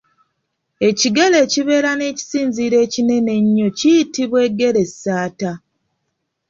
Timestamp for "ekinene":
2.85-3.31